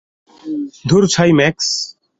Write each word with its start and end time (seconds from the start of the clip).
ধুর 0.85 1.03
ছাই, 1.07 1.31
ম্যাক্স। 1.33 1.67